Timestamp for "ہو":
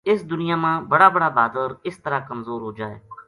2.65-2.71